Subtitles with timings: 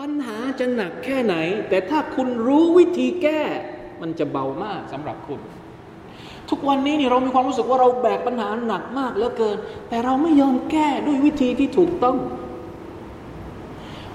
[0.00, 1.34] ปัญหาจะหนักแค่ไหน
[1.68, 3.40] แต่ถ้าคุณรู้วิธีแก้
[4.00, 5.40] มันจะเบามากสำหรับคุณ
[6.50, 9.56] ทุกวันนี้นี่เรามีความรู้สึกว่าเราแบกปัญหาหนักมากเหลือเกิน
[9.88, 12.16] แต่เราไม่ยอมแก้ด้วยวิธีที่ถูกต้อง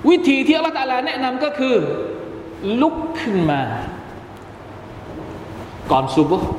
[0.10, 1.76] วิธีที่อัลลอฮฺตาลาแนะนำก็คือ
[2.81, 3.62] ลุกขึ้นมา
[5.92, 6.49] ก่อนซุบฮ์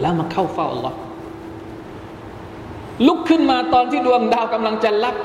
[0.00, 0.96] แล้วมาเข้าเฝ้าอัลลอฮ์
[3.06, 5.16] ลุกขึ้นมาตอนที่ดวงดาวกำลังจะลับ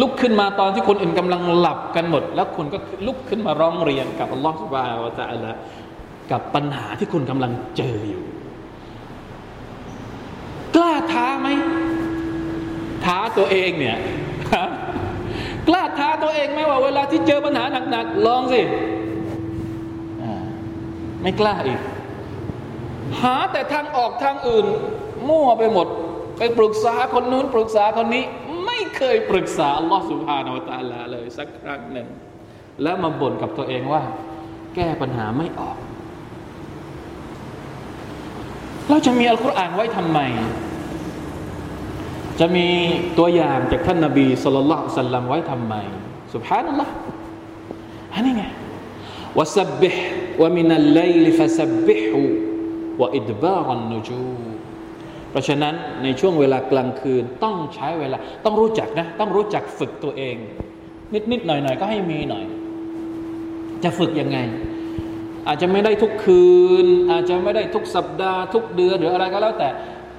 [0.00, 5.52] ลุกขึ้นมาตอนที่คนอื่นกำลังหลับกันหมด แล้วคุณก็ลุกขึ้นมาร้องเรียนกับอัลลอฮ์สุบฮานวะตะอัลา
[6.30, 8.22] กับปัญหาที่คุณกำลังเจออยู่
[10.76, 11.48] กล้าท้าไหม
[13.04, 13.96] ท้าตัวเองเนี่ย
[15.68, 18.62] กล้าท้าตัวเองไหมว่าเวลาที่เจอปัญหาหนักๆลองสิ
[21.22, 21.80] ไม่กล้าอีก
[23.22, 24.66] หาแต่ทางออกทางอื่น
[25.28, 25.86] มั่วไปหมด
[26.38, 28.24] ไปปรึกษาคนนู้นปรึกษาคนนี้
[28.96, 32.08] เคยปรึกษาอัลลอฮฺสุบฮานาวตาลาเลยสักครั้งหนึ่ง
[32.82, 34.02] แล้วมาบ่นกับตัวเองว่า
[34.74, 35.76] แก้ปัญหาไม่ออก
[38.88, 40.18] เราจะมีอัลกุรอานไว้ทำไม
[42.40, 42.66] จะมี
[43.18, 45.74] ตัวอย่างจากท่านนาบีสุลต่านสัลลัมไว้ทำไม
[46.34, 46.92] สุบฮานัลลอฮ์
[48.14, 48.44] อันนี้ไง
[49.38, 49.96] วะสับบิฮ
[55.32, 60.36] เพราะฉะนั้นในช่วงเวลากลางคืนต้องใช้เวลา ต้องรู้จักนะต้องรู้จักฝึกตัวเอง
[61.14, 62.44] นิดนิดหน่อยหน่อยก็ให้มีหน่อย
[63.84, 64.38] จะฝึกยังไง
[65.46, 66.46] อาจจะไม่ได้ทุกคื
[66.84, 69.68] น อาจจะไม่ได้ทุกสัปดาห์ ทุกเดือนหรืออะไรก็แล้วแต่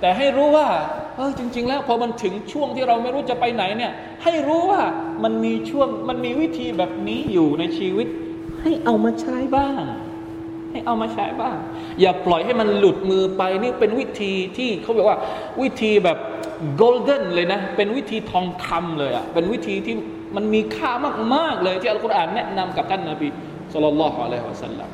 [0.02, 0.67] แต่ให้รู้ว่า
[1.16, 3.91] เออจริง ๆ แล้วพอมันถึงช่วงที่เราไม่รู้จะไปไหนเนี่ย
[4.23, 4.81] ให้รู้ว่า
[5.23, 8.08] มันมีช่วงมันมีวิธีแบบนี้อยู่ในชีวิต
[8.61, 9.84] ให้เอามาใช้บ้าง
[10.73, 11.55] ให้เอามาใช้บ้าง
[12.02, 15.17] อย่าปล่อยให้มันหลุดมือไปนี่เป็นวิธีที่เขาบอกว่า
[15.61, 16.17] วิธีแบบ
[16.77, 19.95] โกลเด้นเลยนะ เป็นวิธีทองคำเลยอะ่ะเป็นวิธีที่
[20.35, 20.91] มันมีค่า
[21.35, 23.27] มากๆเลยที่อัลกุรอานแนะนำกับท่านนาบี
[23.73, 24.89] สุลต่านละฮ์อะลัยฮิวะสัลลัม